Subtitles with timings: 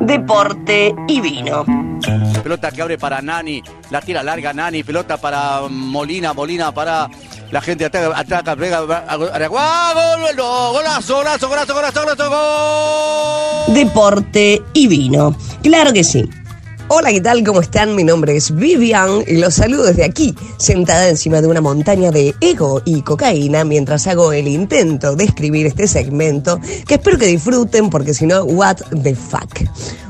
[0.00, 1.64] Deporte y vino.
[2.42, 7.08] Pelota que abre para Nani, la tira larga Nani, pelota para Molina, Molina para
[7.50, 9.30] la gente ataca, ataca, pega, gol,
[10.72, 13.74] golazo, golazo, golazo, golazo, golazo, gol.
[13.74, 15.34] Deporte y vino.
[15.62, 16.28] Claro que sí.
[16.94, 17.42] Hola, ¿qué tal?
[17.42, 17.96] ¿Cómo están?
[17.96, 22.34] Mi nombre es Vivian y los saludo desde aquí, sentada encima de una montaña de
[22.42, 27.88] ego y cocaína mientras hago el intento de escribir este segmento que espero que disfruten
[27.88, 29.60] porque si no, what the fuck.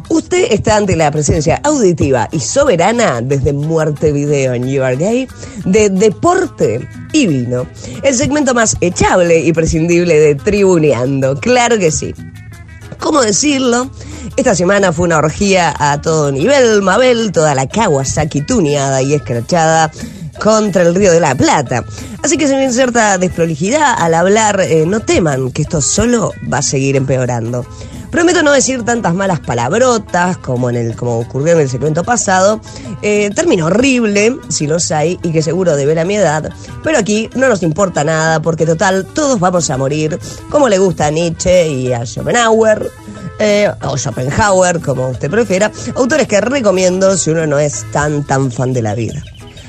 [0.08, 5.28] Usted está ante la presencia auditiva y soberana desde Muerte Video en You Are Gay
[5.64, 7.64] de Deporte y Vino,
[8.02, 12.12] el segmento más echable y prescindible de Tribuneando, claro que sí.
[13.12, 13.90] ¿Cómo decirlo?
[14.38, 19.92] Esta semana fue una orgía a todo nivel, Mabel, toda la Kawasaki tuneada y escrachada
[20.40, 21.84] contra el Río de la Plata.
[22.22, 26.62] Así que sin cierta desprolijidad al hablar, eh, no teman que esto solo va a
[26.62, 27.66] seguir empeorando.
[28.10, 32.60] Prometo no decir tantas malas palabrotas como, en el, como ocurrió en el segmento pasado.
[33.02, 36.50] Eh, término horrible, si los hay, y que seguro de ver a mi edad.
[36.82, 40.18] Pero aquí no nos importa nada, porque total, todos vamos a morir,
[40.50, 42.90] como le gusta a Nietzsche y a Schopenhauer.
[43.38, 48.52] Eh, o Schopenhauer, como usted prefiera, autores que recomiendo si uno no es tan tan
[48.52, 49.22] fan de la vida.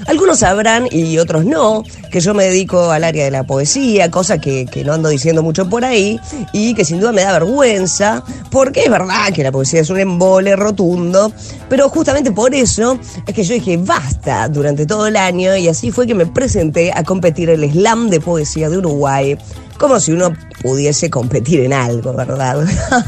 [0.06, 4.38] Algunos sabrán y otros no que yo me dedico al área de la poesía, cosa
[4.38, 6.20] que, que, no ando diciendo mucho por ahí
[6.52, 10.00] y que sin duda me da vergüenza, porque es verdad que la poesía es un
[10.00, 11.32] embole rotundo,
[11.70, 15.90] pero justamente por eso es que yo dije basta durante todo el año y así
[15.92, 19.38] fue que me presenté a competir el slam de poesía de Uruguay
[19.78, 22.66] como si uno pudiese competir en algo, ¿verdad?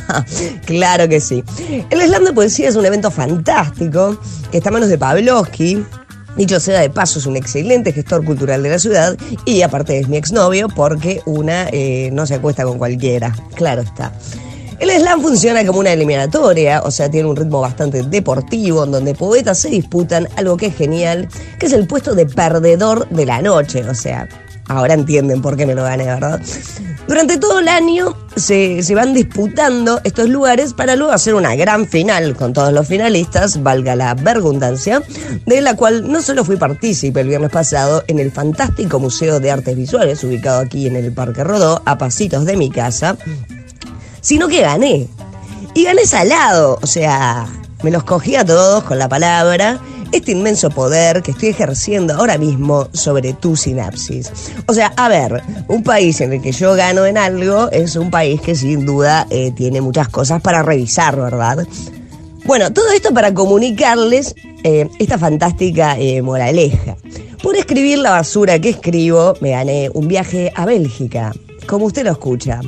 [0.65, 1.43] claro que sí.
[1.89, 4.19] El slam de poesía es un evento fantástico
[4.51, 5.83] que está a manos de Pavlovsky.
[6.35, 10.09] Dicho sea de paso, es un excelente gestor cultural de la ciudad y aparte es
[10.09, 14.11] mi exnovio porque una eh, no se acuesta con cualquiera, claro está.
[14.77, 19.15] El slam funciona como una eliminatoria, o sea, tiene un ritmo bastante deportivo, en donde
[19.15, 23.41] poetas se disputan algo que es genial, que es el puesto de perdedor de la
[23.41, 24.27] noche, o sea,
[24.67, 26.41] Ahora entienden por qué me lo gané, ¿verdad?
[27.07, 31.87] Durante todo el año se, se, van disputando estos lugares para luego hacer una gran
[31.87, 35.03] final con todos los finalistas, valga la vergundancia,
[35.45, 39.51] de la cual no solo fui partícipe el viernes pasado en el fantástico Museo de
[39.51, 43.17] Artes Visuales, ubicado aquí en el Parque Rodó, a pasitos de mi casa,
[44.21, 45.07] sino que gané.
[45.75, 47.45] Y gané salado, o sea,
[47.83, 49.79] me los cogí a todos con la palabra
[50.15, 54.31] este inmenso poder que estoy ejerciendo ahora mismo sobre tu sinapsis.
[54.65, 58.09] O sea, a ver, un país en el que yo gano en algo es un
[58.09, 61.67] país que sin duda eh, tiene muchas cosas para revisar, ¿verdad?
[62.45, 66.95] Bueno, todo esto para comunicarles eh, esta fantástica eh, moraleja.
[67.43, 71.33] Por escribir la basura que escribo, me gané un viaje a Bélgica,
[71.67, 72.61] como usted lo escucha,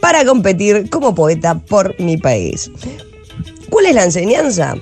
[0.00, 2.70] para competir como poeta por mi país.
[3.70, 4.74] ¿Cuál es la enseñanza?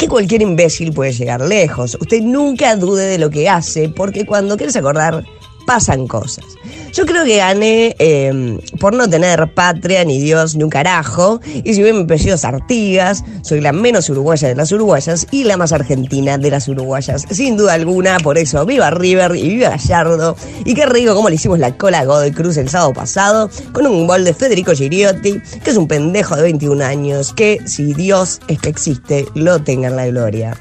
[0.00, 1.98] Que cualquier imbécil puede llegar lejos.
[2.00, 5.26] Usted nunca dude de lo que hace, porque cuando quieres acordar,
[5.66, 6.46] pasan cosas.
[6.92, 11.40] Yo creo que gané eh, por no tener patria, ni Dios, ni un carajo.
[11.62, 15.44] Y si bien mi apellido es Artigas, soy la menos uruguaya de las uruguayas y
[15.44, 17.24] la más argentina de las uruguayas.
[17.30, 20.36] Sin duda alguna, por eso, viva River y viva Gallardo.
[20.64, 23.86] Y qué rico como le hicimos la cola a Godoy Cruz el sábado pasado con
[23.86, 28.40] un gol de Federico Giriotti, que es un pendejo de 21 años, que si Dios
[28.48, 30.56] es que existe, lo tenga en la gloria.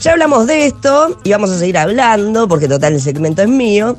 [0.00, 3.98] Ya hablamos de esto y vamos a seguir hablando porque total el segmento es mío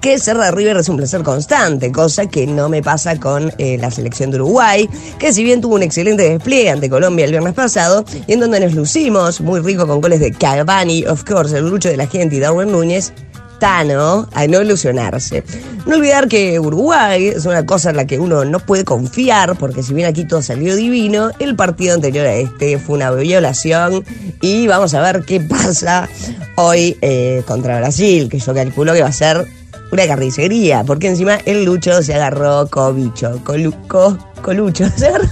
[0.00, 3.78] que ser de River es un placer constante, cosa que no me pasa con eh,
[3.78, 7.54] la selección de Uruguay, que si bien tuvo un excelente despliegue ante Colombia el viernes
[7.54, 11.68] pasado, y en donde nos lucimos, muy rico con goles de Cavani, of course, el
[11.68, 13.12] lucho de la gente y Darwin Núñez,
[13.58, 15.42] Tano a no ilusionarse.
[15.86, 19.82] No olvidar que Uruguay es una cosa en la que uno no puede confiar, porque
[19.82, 24.04] si bien aquí todo salió divino, el partido anterior a este fue una violación
[24.40, 26.08] y vamos a ver qué pasa
[26.56, 29.46] hoy eh, contra Brasil, que yo calculo que va a ser
[29.92, 35.28] una carnicería, porque encima el Lucho se agarró cobicho, coluco, colucho, se agarró.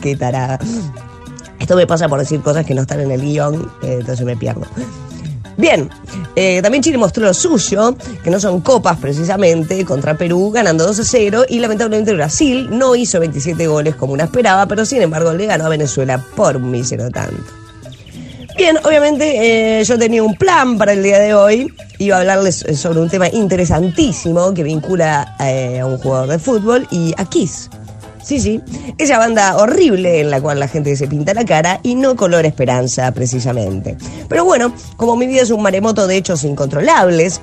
[0.00, 0.58] Qué tarada.
[1.58, 4.36] Esto me pasa por decir cosas que no están en el guion, eh, entonces me
[4.36, 4.66] pierdo.
[5.56, 5.88] Bien,
[6.34, 11.00] eh, también Chile mostró lo suyo, que no son copas precisamente, contra Perú ganando 2
[11.00, 15.32] a 0 y lamentablemente Brasil no hizo 27 goles como una esperaba, pero sin embargo
[15.32, 17.55] le ganó a Venezuela por un mísero tanto.
[18.56, 21.74] Bien, obviamente eh, yo tenía un plan para el día de hoy.
[21.98, 26.88] Iba a hablarles sobre un tema interesantísimo que vincula eh, a un jugador de fútbol
[26.90, 27.68] y a Kiss.
[28.22, 28.60] Sí, sí,
[28.98, 32.44] esa banda horrible en la cual la gente se pinta la cara y no color
[32.44, 33.96] esperanza precisamente.
[34.28, 37.40] Pero bueno, como mi vida es un maremoto de hechos incontrolables,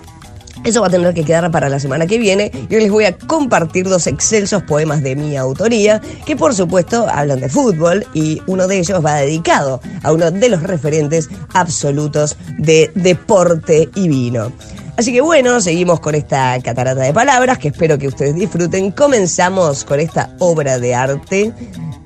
[0.64, 3.06] Eso va a tener que quedar para la semana que viene y hoy les voy
[3.06, 8.42] a compartir dos excelsos poemas de mi autoría que por supuesto hablan de fútbol y
[8.48, 14.54] uno de ellos va dedicado a uno de los referentes absolutos de deporte y vino.
[14.96, 18.92] Así que bueno, seguimos con esta catarata de palabras que espero que ustedes disfruten.
[18.92, 21.52] Comenzamos con esta obra de arte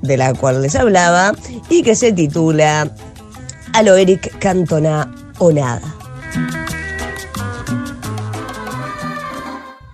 [0.01, 1.33] de la cual les hablaba
[1.69, 2.89] y que se titula
[3.73, 5.81] A lo Eric Cantona o nada.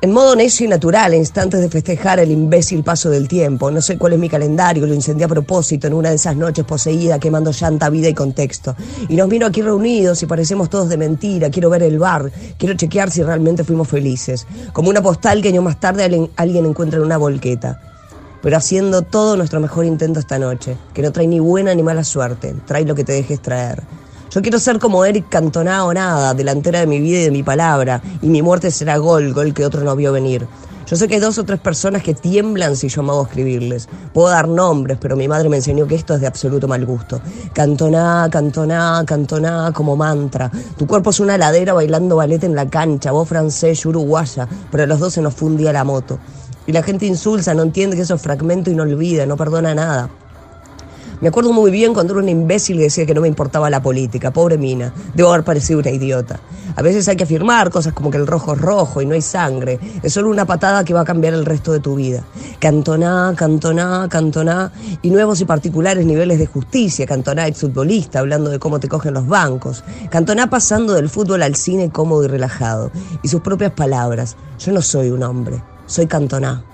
[0.03, 3.71] En modo necio y natural, en instantes de festejar el imbécil paso del tiempo.
[3.71, 6.65] No sé cuál es mi calendario, lo incendié a propósito en una de esas noches
[6.65, 8.75] poseída quemando llanta, vida y contexto.
[9.07, 11.49] Y nos vino aquí reunidos y parecemos todos de mentira.
[11.49, 14.45] Quiero ver el bar, quiero chequear si realmente fuimos felices.
[14.73, 17.79] Como una postal que años más tarde alguien, alguien encuentra en una volqueta.
[18.41, 22.03] Pero haciendo todo nuestro mejor intento esta noche, que no trae ni buena ni mala
[22.03, 23.81] suerte, trae lo que te dejes traer.
[24.33, 27.43] Yo quiero ser como Eric Cantona o nada, delantera de mi vida y de mi
[27.43, 30.47] palabra, y mi muerte será gol, gol que otro no vio venir.
[30.87, 33.87] Yo sé que hay dos o tres personas que tiemblan si yo me hago escribirles.
[34.11, 37.21] Puedo dar nombres, pero mi madre me enseñó que esto es de absoluto mal gusto.
[37.53, 40.49] Cantoná, cantoná, cantoná como mantra.
[40.79, 44.87] Tu cuerpo es una ladera bailando ballet en la cancha, vos francés, uruguaya, pero a
[44.87, 46.17] los dos se nos fundía la moto.
[46.65, 49.75] Y la gente insulsa, no entiende que eso es fragmento y no olvida, no perdona
[49.75, 50.09] nada.
[51.23, 53.81] Me acuerdo muy bien cuando era un imbécil y decía que no me importaba la
[53.81, 54.33] política.
[54.33, 54.93] Pobre mina.
[55.13, 56.41] Debo haber parecido una idiota.
[56.75, 59.21] A veces hay que afirmar cosas como que el rojo es rojo y no hay
[59.21, 59.79] sangre.
[60.03, 62.25] Es solo una patada que va a cambiar el resto de tu vida.
[62.59, 64.73] Cantoná, cantoná, cantoná.
[65.01, 67.05] Y nuevos y particulares niveles de justicia.
[67.05, 69.85] Cantoná exfutbolista hablando de cómo te cogen los bancos.
[70.09, 72.91] Cantoná pasando del fútbol al cine cómodo y relajado.
[73.21, 74.35] Y sus propias palabras.
[74.59, 75.63] Yo no soy un hombre.
[75.85, 76.65] Soy cantoná.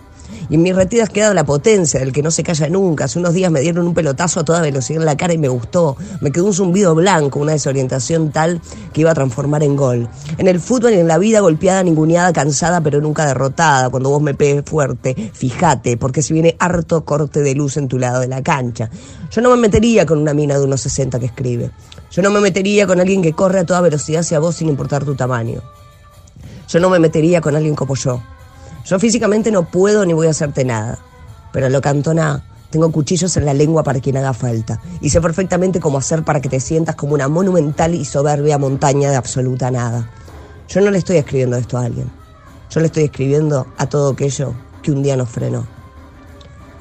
[0.49, 3.05] Y en mis retiras queda la potencia del que no se calla nunca.
[3.05, 5.47] Hace unos días me dieron un pelotazo a toda velocidad en la cara y me
[5.47, 5.95] gustó.
[6.21, 8.59] Me quedó un zumbido blanco, una desorientación tal
[8.91, 10.09] que iba a transformar en gol.
[10.37, 13.89] En el fútbol y en la vida golpeada, ninguneada, cansada, pero nunca derrotada.
[13.89, 17.99] Cuando vos me pegues fuerte, fíjate, porque si viene harto corte de luz en tu
[17.99, 18.89] lado de la cancha.
[19.31, 21.69] Yo no me metería con una mina de unos 60 que escribe.
[22.11, 25.05] Yo no me metería con alguien que corre a toda velocidad hacia vos sin importar
[25.05, 25.61] tu tamaño.
[26.67, 28.21] Yo no me metería con alguien como yo.
[28.89, 30.97] Yo físicamente no puedo ni voy a hacerte nada,
[31.53, 34.81] pero lo cantona tengo cuchillos en la lengua para quien haga falta.
[34.99, 39.11] Y sé perfectamente cómo hacer para que te sientas como una monumental y soberbia montaña
[39.11, 40.09] de absoluta nada.
[40.67, 42.09] Yo no le estoy escribiendo esto a alguien.
[42.71, 45.67] Yo le estoy escribiendo a todo aquello que un día nos frenó.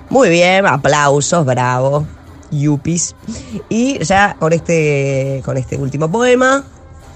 [0.08, 2.06] Muy bien, aplausos, bravo,
[2.50, 3.14] yupis.
[3.68, 6.64] Y ya con este, con este último poema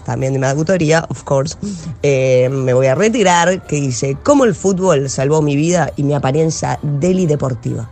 [0.05, 1.57] también de mi autoría, of course,
[2.03, 6.15] eh, me voy a retirar, que dice, ¿cómo el fútbol salvó mi vida y mi
[6.15, 7.89] apariencia deli deportiva?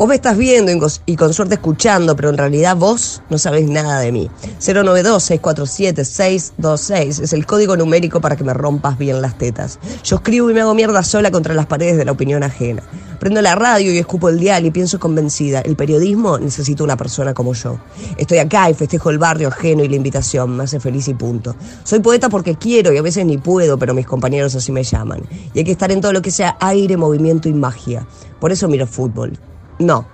[0.00, 0.72] Vos me estás viendo
[1.04, 4.30] y con suerte escuchando, pero en realidad vos no sabés nada de mí.
[4.60, 9.78] 092-647-626 es el código numérico para que me rompas bien las tetas.
[10.02, 12.82] Yo escribo y me hago mierda sola contra las paredes de la opinión ajena.
[13.20, 17.34] Prendo la radio y escupo el dial y pienso convencida, el periodismo necesita una persona
[17.34, 17.78] como yo.
[18.16, 21.54] Estoy acá y festejo el barrio ajeno y la invitación, me hace feliz y punto.
[21.84, 25.20] Soy poeta porque quiero y a veces ni puedo, pero mis compañeros así me llaman.
[25.52, 28.06] Y hay que estar en todo lo que sea aire, movimiento y magia.
[28.40, 29.38] Por eso miro fútbol.
[29.78, 30.08] No,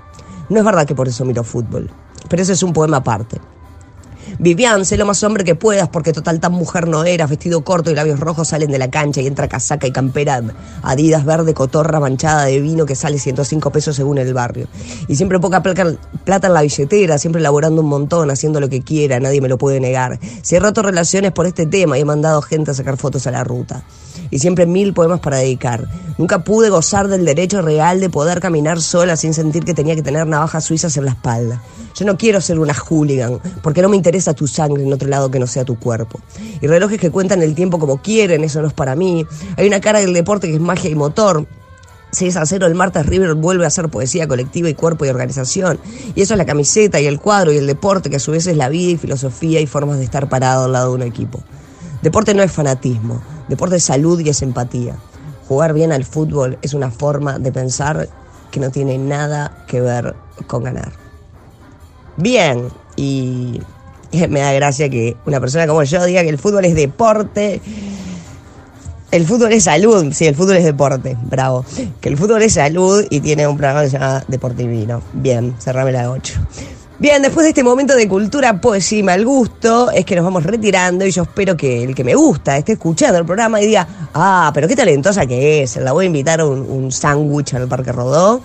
[0.49, 1.89] no es verdad que por eso miro fútbol,
[2.29, 3.41] pero ese es un poema aparte.
[4.39, 7.91] Vivian, sé lo más hombre que puedas, porque total tan mujer no eras, vestido corto
[7.91, 10.43] y labios rojos salen de la cancha y entra casaca y campera
[10.83, 14.69] adidas verde, cotorra manchada de vino que sale 105 pesos según el barrio.
[15.09, 19.21] Y siempre poca plata en la billetera, siempre laborando un montón, haciendo lo que quiera,
[19.21, 20.19] nadie me lo puede negar.
[20.43, 23.31] Si he roto relaciones por este tema y he mandado gente a sacar fotos a
[23.31, 23.85] la ruta.
[24.31, 25.89] Y siempre mil poemas para dedicar.
[26.19, 30.03] Nunca pude gozar del derecho real de poder caminar sola sin sentir que tenía que
[30.03, 31.63] tener navajas suizas en la espalda.
[31.95, 35.31] Yo no quiero ser una hooligan, porque no me interesa tu sangre en otro lado
[35.31, 36.21] que no sea tu cuerpo.
[36.61, 39.27] Y relojes que cuentan el tiempo como quieren, eso no es para mí.
[39.57, 41.47] Hay una cara del deporte que es magia y motor.
[42.13, 45.79] 6 a 0 el martes River vuelve a hacer poesía colectiva y cuerpo y organización.
[46.15, 48.47] Y eso es la camiseta y el cuadro y el deporte, que a su vez
[48.47, 51.43] es la vida y filosofía y formas de estar parado al lado de un equipo.
[52.03, 54.97] Deporte no es fanatismo, deporte es salud y es empatía.
[55.49, 58.09] Jugar bien al fútbol es una forma de pensar
[58.51, 60.15] que no tiene nada que ver
[60.47, 61.07] con ganar
[62.17, 62.69] bien.
[62.97, 63.61] Y
[64.29, 67.61] me da gracia que una persona como yo diga que el fútbol es deporte.
[69.11, 71.65] El fútbol es salud, sí, el fútbol es deporte, bravo.
[72.01, 75.01] Que el fútbol es salud y tiene un programa que se llama Deportivino.
[75.13, 76.35] Bien, cerrame la 8.
[76.99, 80.45] Bien, después de este momento de cultura, poesía y mal gusto, es que nos vamos
[80.45, 83.87] retirando y yo espero que el que me gusta esté escuchando el programa y diga,
[84.15, 87.69] ah, pero qué talentosa que es, la voy a invitar a un, un sándwich al
[87.69, 88.41] Parque Rodó.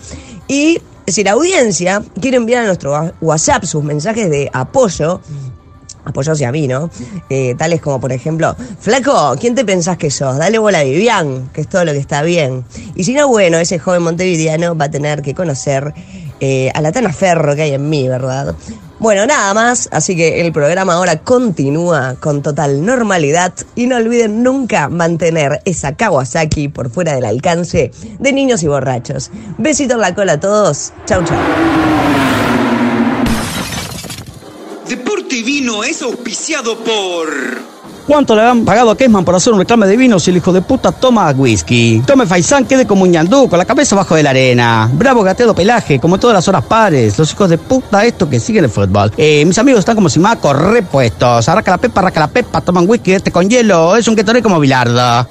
[0.49, 5.21] Y si la audiencia quiere enviar a nuestro WhatsApp sus mensajes de apoyo,
[6.05, 6.89] apoyó hacia mí, ¿no?
[7.29, 10.37] Eh, tales como, por ejemplo, Flaco, ¿quién te pensás que sos?
[10.37, 12.65] Dale bola a Vivian, que es todo lo que está bien.
[12.95, 15.93] Y si no, bueno, ese joven montevideano va a tener que conocer
[16.39, 18.55] eh, a la Tana Ferro que hay en mí, ¿verdad?
[18.97, 24.43] Bueno, nada más, así que el programa ahora continúa con total normalidad y no olviden
[24.43, 29.31] nunca mantener esa Kawasaki por fuera del alcance de niños y borrachos.
[29.57, 30.93] Besito en la cola a todos.
[31.05, 32.60] Chau, chau.
[35.41, 37.27] Deporte Vino es auspiciado por...
[38.05, 40.51] ¿Cuánto le han pagado a Kesman por hacer un reclame de vino si el hijo
[40.51, 42.01] de puta toma whisky?
[42.05, 44.89] Tome Faisán, quede como un ñandú, con la cabeza bajo de la arena.
[44.93, 47.17] Bravo gateado pelaje, como todas las horas pares.
[47.17, 49.11] Los hijos de puta estos que siguen el fútbol.
[49.17, 51.47] Eh, mis amigos están como si macos repuestos.
[51.47, 53.95] Arraca la pepa, arraca la pepa, toman whisky este con hielo.
[53.95, 55.27] Es un que como bilardo.